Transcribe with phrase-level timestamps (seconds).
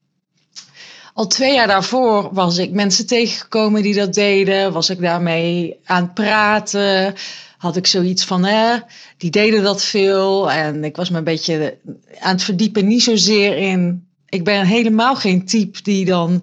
[1.14, 4.72] Al twee jaar daarvoor was ik mensen tegengekomen die dat deden.
[4.72, 7.14] Was ik daarmee aan het praten.
[7.58, 8.76] Had ik zoiets van, hè,
[9.16, 10.50] die deden dat veel.
[10.50, 11.78] En ik was me een beetje
[12.18, 12.86] aan het verdiepen.
[12.86, 14.06] Niet zozeer in.
[14.28, 16.42] Ik ben helemaal geen type die dan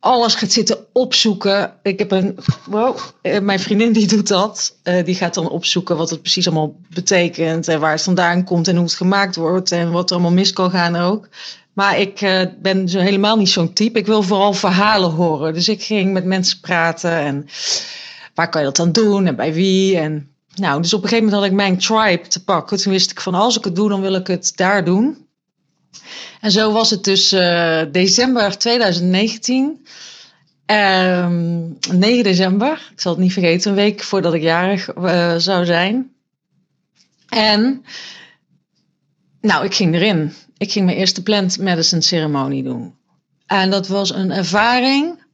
[0.00, 1.72] alles gaat zitten opzoeken.
[1.82, 4.76] Ik heb een, wow, eh, mijn vriendin die doet dat.
[4.84, 8.68] Uh, die gaat dan opzoeken wat het precies allemaal betekent en waar het vandaan komt
[8.68, 11.28] en hoe het gemaakt wordt en wat er allemaal mis kan gaan ook.
[11.72, 13.98] Maar ik uh, ben zo helemaal niet zo'n type.
[13.98, 15.54] Ik wil vooral verhalen horen.
[15.54, 17.46] Dus ik ging met mensen praten en
[18.34, 19.98] waar kan je dat dan doen en bij wie.
[19.98, 22.78] En nou, dus op een gegeven moment had ik mijn tribe te pakken.
[22.78, 25.27] Toen wist ik van als ik het doe, dan wil ik het daar doen.
[26.40, 29.86] En zo was het dus uh, december 2019.
[30.70, 35.64] Um, 9 december, ik zal het niet vergeten, een week voordat ik jarig uh, zou
[35.64, 36.10] zijn.
[37.28, 37.84] En
[39.40, 40.32] nou, ik ging erin.
[40.56, 42.94] Ik ging mijn eerste plant medicine ceremonie doen.
[43.46, 45.26] En dat was een ervaring.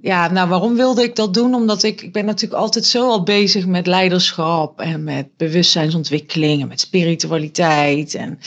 [0.00, 1.54] Ja, nou, waarom wilde ik dat doen?
[1.54, 6.68] Omdat ik, ik ben natuurlijk altijd zo al bezig met leiderschap en met bewustzijnsontwikkeling en
[6.68, 8.14] met spiritualiteit.
[8.14, 8.38] En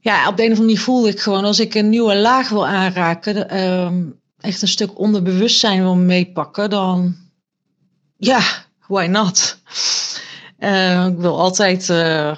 [0.00, 2.48] ja, op de een of andere manier voelde ik gewoon als ik een nieuwe laag
[2.48, 7.16] wil aanraken, um, echt een stuk onderbewustzijn wil meepakken, dan
[8.16, 8.40] ja,
[8.86, 9.58] why not?
[10.58, 12.36] Uh, ik wil altijd, uh,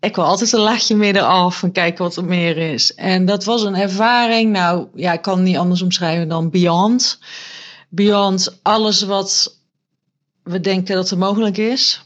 [0.00, 2.94] ik wil altijd een laagje midden af en kijken wat er meer is.
[2.94, 7.18] En dat was een ervaring, nou ja, ik kan het niet anders omschrijven dan beyond.
[7.88, 9.58] Beyond alles wat
[10.42, 12.02] we denken dat er mogelijk is.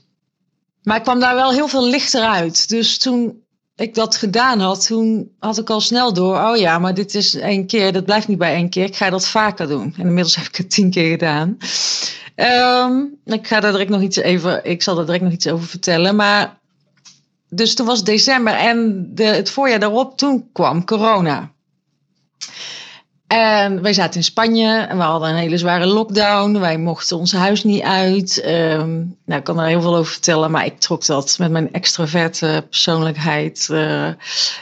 [0.82, 2.68] Maar ik kwam daar wel heel veel lichter uit.
[2.68, 3.41] Dus toen
[3.82, 6.38] ik dat gedaan had, toen had ik al snel door.
[6.38, 8.84] Oh ja, maar dit is één keer, dat blijft niet bij één keer.
[8.84, 9.94] Ik ga dat vaker doen.
[9.96, 11.56] En inmiddels heb ik het tien keer gedaan.
[12.36, 15.66] Um, ik ga daar direct nog iets even, ik zal daar direct nog iets over
[15.66, 16.16] vertellen.
[16.16, 16.58] Maar
[17.48, 21.52] dus toen was december en de, het voorjaar daarop, toen kwam corona.
[23.32, 26.58] En wij zaten in Spanje en we hadden een hele zware lockdown.
[26.58, 28.44] Wij mochten ons huis niet uit.
[28.46, 31.72] Um, nou, ik kan er heel veel over vertellen, maar ik trok dat met mijn
[31.72, 34.08] extraverte persoonlijkheid, uh,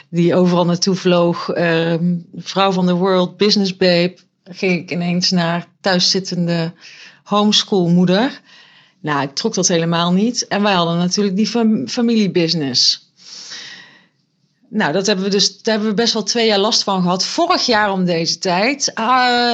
[0.09, 1.57] die overal naartoe vloog.
[1.57, 6.73] Um, vrouw van de world, business babe, ging ik ineens naar thuiszittende
[7.23, 8.41] homeschoolmoeder.
[9.01, 10.47] Nou, ik trok dat helemaal niet.
[10.47, 13.10] En wij hadden natuurlijk die fam familiebusiness.
[14.73, 17.25] Nou, dat hebben we dus, daar hebben we best wel twee jaar last van gehad.
[17.25, 18.95] Vorig jaar om deze tijd uh,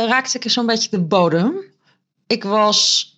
[0.07, 1.63] raakte ik zo'n beetje de bodem.
[2.27, 3.11] Ik was,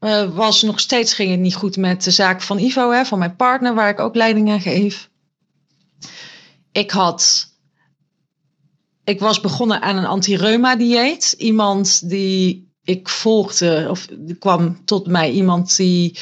[0.00, 3.18] uh, was nog steeds, ging het niet goed met de zaak van Ivo, hè, van
[3.18, 5.10] mijn partner, waar ik ook leiding aan geef.
[6.72, 7.48] Ik had,
[9.04, 11.34] ik was begonnen aan een anti-reuma dieet.
[11.38, 16.18] Iemand die ik volgde, of er kwam tot mij iemand die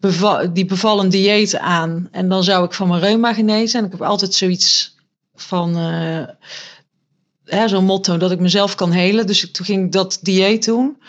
[0.00, 3.78] beval, die beval een dieet aan en dan zou ik van mijn reuma genezen.
[3.80, 4.96] En ik heb altijd zoiets
[5.34, 5.78] van
[7.44, 9.26] uh, zo'n motto dat ik mezelf kan helen.
[9.26, 11.02] Dus toen ging ik dat dieet doen.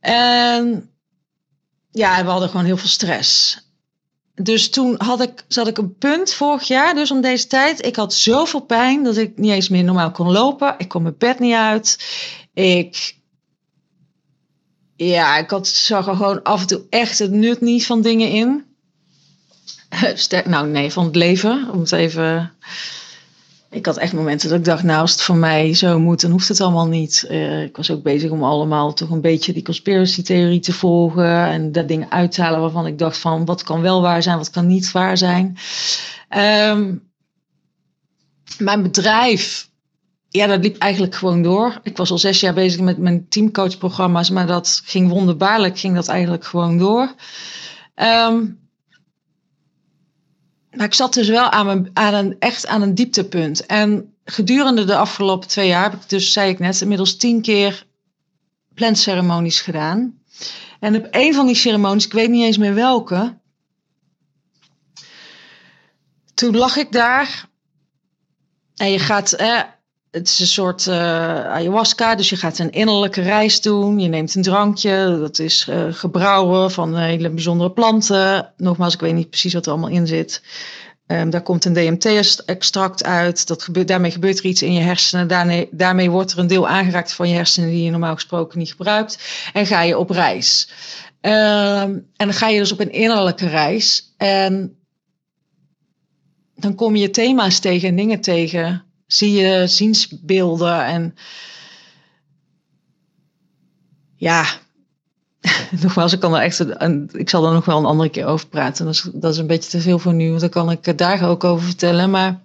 [0.00, 0.90] En
[1.90, 3.60] ja, we hadden gewoon heel veel stress.
[4.34, 7.86] Dus toen had ik, zat ik een punt vorig jaar, dus om deze tijd.
[7.86, 10.74] Ik had zoveel pijn dat ik niet eens meer normaal kon lopen.
[10.78, 11.98] Ik kon mijn bed niet uit.
[12.54, 13.17] Ik
[15.06, 18.30] ja, ik had, zag er gewoon af en toe echt het nut niet van dingen
[18.30, 18.64] in.
[20.44, 21.68] nou, nee, van het leven.
[21.72, 22.52] Om het even.
[23.70, 26.30] ik had echt momenten dat ik dacht, nou als het voor mij zo moet, dan
[26.30, 27.26] hoeft het allemaal niet.
[27.30, 31.46] Uh, ik was ook bezig om allemaal toch een beetje die conspiracy theorie te volgen
[31.46, 34.36] en dat dingen uit te halen waarvan ik dacht van wat kan wel waar zijn,
[34.36, 35.56] wat kan niet waar zijn.
[36.36, 37.10] Um,
[38.58, 39.68] mijn bedrijf,
[40.28, 41.80] ja, dat liep eigenlijk gewoon door.
[41.82, 46.08] Ik was al zes jaar bezig met mijn teamcoachprogramma's, maar dat ging wonderbaarlijk, ging dat
[46.08, 47.14] eigenlijk gewoon door.
[47.94, 48.66] Um,
[50.70, 53.66] maar ik zat dus wel aan, mijn, aan een, echt aan een dieptepunt.
[53.66, 57.86] En gedurende de afgelopen twee jaar heb ik dus, zei ik net, inmiddels tien keer
[58.74, 60.22] plantceremonies gedaan.
[60.80, 63.38] En op een van die ceremonies, ik weet niet eens meer welke,
[66.34, 67.48] toen lag ik daar
[68.76, 69.32] en je gaat,
[70.18, 70.94] het is een soort uh,
[71.46, 73.98] ayahuasca, dus je gaat een innerlijke reis doen.
[73.98, 78.52] Je neemt een drankje, dat is uh, gebrouwen van hele bijzondere planten.
[78.56, 80.42] Nogmaals, ik weet niet precies wat er allemaal in zit.
[81.06, 83.46] Um, daar komt een DMT-extract uit.
[83.46, 85.28] Dat gebeurt, daarmee gebeurt er iets in je hersenen.
[85.28, 88.70] Daarmee, daarmee wordt er een deel aangeraakt van je hersenen die je normaal gesproken niet
[88.70, 89.18] gebruikt.
[89.52, 90.68] En ga je op reis.
[91.20, 94.14] Um, en dan ga je dus op een innerlijke reis.
[94.16, 94.76] En
[96.54, 101.14] dan kom je thema's tegen en dingen tegen zie je ziensbeelden en
[104.16, 104.44] ja,
[105.82, 108.48] nogmaals, ik kan er echt een, ik zal er nog wel een andere keer over
[108.48, 108.84] praten.
[108.84, 111.28] Dat is, dat is een beetje te veel voor nu, want dan kan ik daar
[111.28, 112.10] ook over vertellen.
[112.10, 112.42] Maar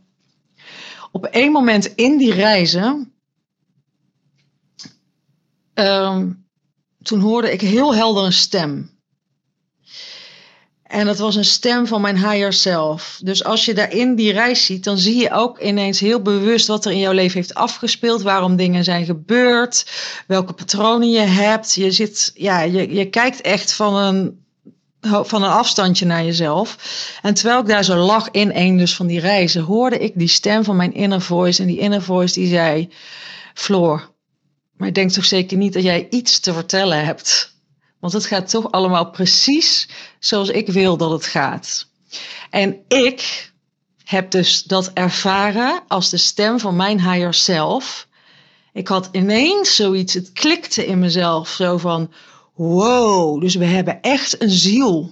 [1.12, 3.14] op één moment in die reizen,
[5.74, 6.46] um,
[7.02, 8.92] toen hoorde ik heel helder een stem.
[10.94, 13.20] En dat was een stem van mijn higher self.
[13.24, 16.86] Dus als je daarin die reis ziet, dan zie je ook ineens heel bewust wat
[16.86, 19.86] er in jouw leven heeft afgespeeld, waarom dingen zijn gebeurd,
[20.28, 21.74] welke patronen je hebt.
[21.74, 24.46] Je, zit, ja, je, je kijkt echt van een,
[25.26, 26.78] van een afstandje naar jezelf.
[27.22, 30.28] En terwijl ik daar zo lag in een dus van die reizen, hoorde ik die
[30.28, 31.62] stem van mijn inner voice.
[31.62, 32.90] En die inner voice die zei,
[33.54, 34.12] Floor,
[34.78, 37.53] maar ik denk toch zeker niet dat jij iets te vertellen hebt.
[38.04, 39.90] Want het gaat toch allemaal precies
[40.20, 41.88] zoals ik wil dat het gaat.
[42.50, 43.52] En ik
[44.04, 48.08] heb dus dat ervaren als de stem van mijn higher self.
[48.74, 52.12] Ik had ineens zoiets, het klikte in mezelf, zo van,
[52.56, 55.12] wow, dus we hebben echt een ziel.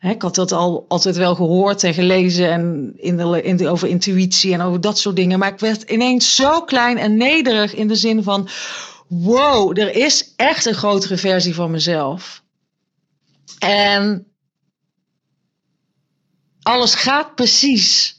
[0.00, 3.16] ik had dat al altijd wel gehoord en gelezen en in
[3.56, 5.38] de, over intuïtie en over dat soort dingen.
[5.38, 8.48] Maar ik werd ineens zo klein en nederig in de zin van,
[9.12, 12.42] wow, er is echt een grotere versie van mezelf.
[13.58, 14.26] En
[16.62, 18.16] alles gaat precies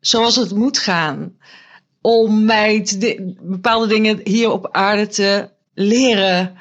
[0.00, 1.36] zoals het moet gaan.
[2.00, 2.86] Om mij
[3.40, 6.56] bepaalde dingen hier op aarde te leren.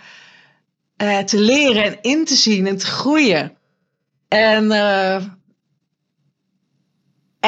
[0.97, 3.57] Uh, te leren en in te zien en te groeien.
[4.27, 5.23] En uh,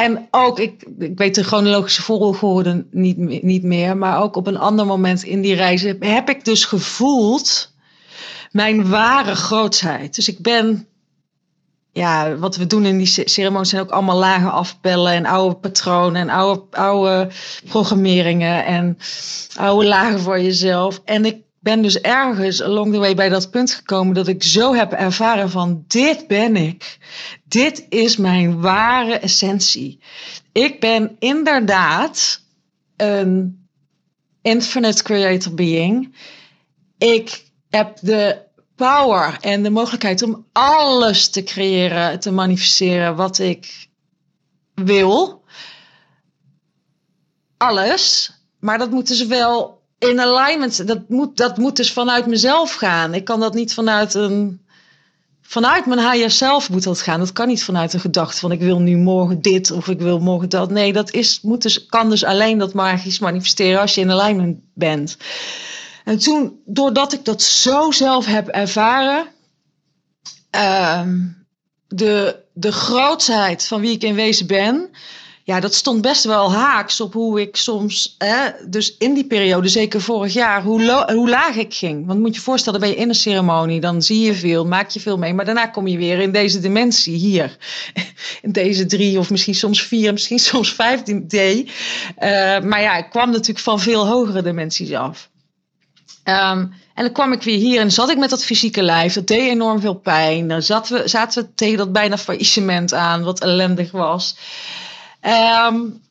[0.04, 4.58] en ook, ik, ik weet de chronologische volgorde niet, niet meer, maar ook op een
[4.58, 7.74] ander moment in die reis heb ik dus gevoeld
[8.52, 10.16] mijn ware grootheid.
[10.16, 10.88] Dus ik ben,
[11.92, 16.22] ja, wat we doen in die ceremonies zijn ook allemaal lagen afpellen en oude patronen
[16.22, 17.28] en oude, oude
[17.68, 18.98] programmeringen en
[19.56, 21.02] oude lagen voor jezelf.
[21.06, 24.74] En ik ben dus ergens along the way bij dat punt gekomen dat ik zo
[24.74, 26.98] heb ervaren van dit ben ik.
[27.44, 30.00] Dit is mijn ware essentie.
[30.52, 32.42] Ik ben inderdaad
[32.96, 33.68] een
[34.42, 36.16] infinite creator being.
[36.98, 43.88] Ik heb de power en de mogelijkheid om alles te creëren, te manifesteren wat ik
[44.74, 45.44] wil.
[47.58, 48.32] Alles.
[48.60, 53.14] Maar dat moet dus wel in alignment, dat moet, dat moet dus vanuit mezelf gaan.
[53.14, 54.68] Ik kan dat niet vanuit een.
[55.42, 57.20] Vanuit mijn higher self moet dat gaan.
[57.20, 60.20] Dat kan niet vanuit een gedachte van ik wil nu morgen dit of ik wil
[60.20, 60.70] morgen dat.
[60.70, 64.60] Nee, dat is, moet dus, kan dus alleen dat magisch manifesteren als je in alignment
[64.74, 65.18] bent.
[66.04, 69.28] En toen, doordat ik dat zo zelf heb ervaren,
[70.56, 71.02] uh,
[71.88, 74.90] de, de grootheid van wie ik in wezen ben,
[75.50, 79.68] ja, dat stond best wel haaks op hoe ik soms, hè, dus in die periode,
[79.68, 82.06] zeker vorig jaar, hoe, hoe laag ik ging.
[82.06, 85.00] Want moet je voorstellen, ben je in een ceremonie, dan zie je veel, maak je
[85.00, 87.58] veel mee, maar daarna kom je weer in deze dimensie hier.
[88.42, 91.34] In deze drie of misschien soms vier, misschien soms vijf D.
[91.34, 91.66] Uh,
[92.60, 95.30] maar ja, ik kwam natuurlijk van veel hogere dimensies af.
[96.24, 99.14] Um, en dan kwam ik weer hier en zat ik met dat fysieke lijf.
[99.14, 100.48] Dat deed enorm veel pijn.
[100.48, 104.36] Dan zaten zaten we tegen dat bijna faillissement aan, wat ellendig was.
[105.22, 106.02] Um,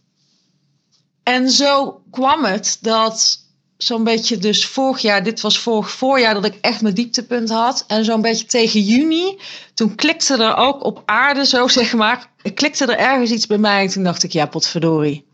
[1.22, 3.46] en zo kwam het dat
[3.76, 7.84] zo'n beetje dus vorig jaar, dit was vorig voorjaar dat ik echt mijn dieptepunt had.
[7.86, 9.38] En zo'n beetje tegen juni,
[9.74, 13.82] toen klikte er ook op aarde zo zeg maar, klikte er ergens iets bij mij.
[13.82, 15.26] En toen dacht ik, ja potverdorie.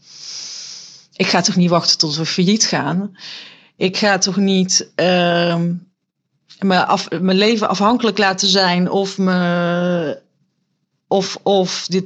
[1.12, 3.16] ik ga toch niet wachten tot we failliet gaan.
[3.76, 5.72] Ik ga toch niet ehm,
[6.58, 10.22] me af, mijn leven afhankelijk laten zijn of, me,
[11.14, 12.04] of, of, dit,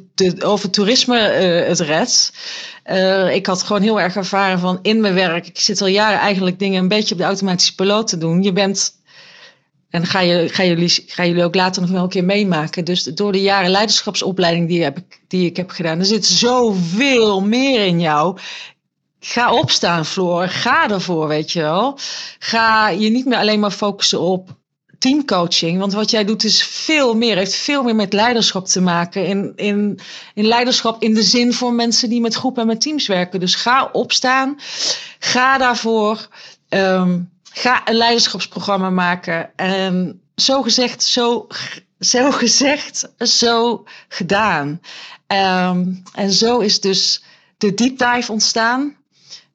[0.71, 2.33] toerisme uh, het redt.
[2.87, 5.47] Uh, ik had gewoon heel erg ervaren van in mijn werk.
[5.47, 8.43] Ik zit al jaren eigenlijk dingen een beetje op de automatische piloot te doen.
[8.43, 8.97] Je bent
[9.91, 12.85] en ga, je, ga, jullie, ga jullie ook later nog wel een keer meemaken.
[12.85, 14.99] Dus door de jaren leiderschapsopleiding die, heb,
[15.29, 18.39] die ik heb gedaan, er zit zoveel meer in jou.
[19.21, 20.49] Ga opstaan, Floor.
[20.49, 21.99] Ga ervoor, weet je wel.
[22.39, 24.57] Ga je niet meer alleen maar focussen op
[24.99, 25.79] teamcoaching.
[25.79, 29.27] Want wat jij doet is veel meer, heeft veel meer met leiderschap te maken.
[29.27, 30.01] In, in,
[30.35, 33.41] in leiderschap in de zin voor mensen die met groepen en met teams werken.
[33.41, 34.59] Dus ga opstaan.
[35.19, 36.29] Ga daarvoor.
[36.69, 39.51] Um, ga een leiderschapsprogramma maken.
[39.57, 41.47] En zo gezegd, zo,
[42.01, 44.81] zo gezegd, zo gedaan.
[45.27, 47.23] Um, en zo is dus
[47.59, 48.97] de deep dive ontstaan.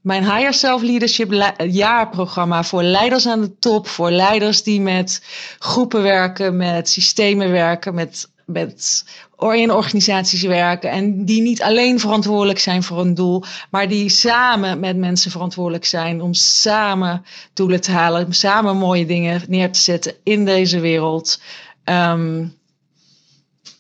[0.04, 5.24] Mijn Higher Self Leadership jaarprogramma voor leiders aan de top, voor leiders die met
[5.60, 9.04] groepen werken, met systemen werken, met, met
[9.52, 14.80] in organisaties werken en die niet alleen verantwoordelijk zijn voor een doel, maar die samen
[14.80, 19.80] met mensen verantwoordelijk zijn om samen doelen te halen, om samen mooie dingen neer te
[19.80, 21.42] zetten in deze wereld.
[21.86, 22.58] Um,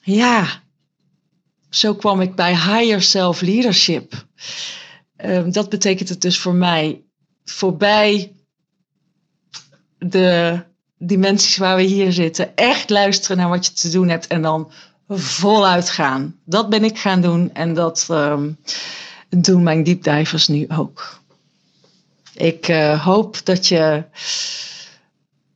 [0.01, 0.47] ja,
[1.69, 4.25] zo kwam ik bij Higher Self Leadership.
[5.17, 7.03] Um, dat betekent het dus voor mij
[7.45, 8.31] voorbij
[9.97, 10.59] de
[10.97, 12.55] dimensies waar we hier zitten.
[12.55, 14.71] Echt luisteren naar wat je te doen hebt en dan
[15.09, 16.39] voluit gaan.
[16.45, 18.57] Dat ben ik gaan doen en dat um,
[19.29, 21.21] doen mijn deepdivers nu ook.
[22.33, 24.03] Ik uh, hoop dat je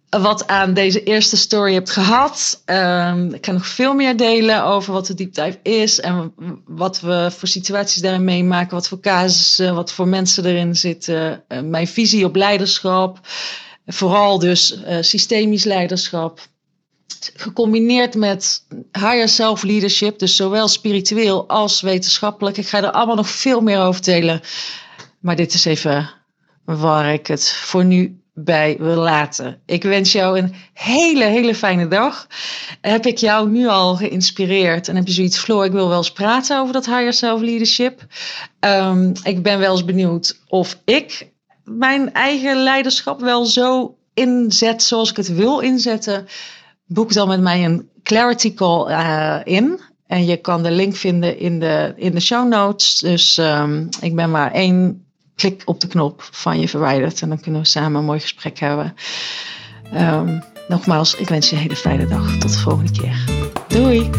[0.10, 2.64] wat aan deze eerste story hebt gehad.
[2.66, 6.34] Um, ik kan nog veel meer delen over wat de deep dive is en
[6.66, 11.60] wat we voor situaties daarin meemaken, wat voor casussen, wat voor mensen erin zitten, uh,
[11.62, 13.20] mijn visie op leiderschap,
[13.86, 16.48] vooral dus uh, systemisch leiderschap
[17.36, 22.58] gecombineerd met higher self leadership, dus zowel spiritueel als wetenschappelijk.
[22.58, 24.42] Ik ga er allemaal nog veel meer over delen.
[25.20, 26.10] Maar dit is even
[26.66, 29.62] waar ik het voor nu bij wil laten.
[29.66, 32.28] Ik wens jou een hele, hele fijne dag.
[32.82, 36.12] Heb ik jou nu al geïnspireerd en heb je zoiets, Floor, ik wil wel eens
[36.12, 38.06] praten over dat higher self leadership.
[38.60, 41.32] Um, ik ben wel eens benieuwd of ik
[41.64, 46.28] mijn eigen leiderschap wel zo inzet zoals ik het wil inzetten
[46.86, 49.80] boek dan met mij een clarity call uh, in.
[50.08, 53.00] En je kan de link vinden in de, in de show notes.
[53.00, 55.07] Dus um, ik ben maar één
[55.38, 57.22] klik op de knop van je verwijderd.
[57.22, 58.96] En dan kunnen we samen een mooi gesprek hebben.
[59.94, 62.38] Um, nogmaals, ik wens je een hele fijne dag.
[62.38, 63.24] Tot de volgende keer.
[63.68, 64.10] Doei!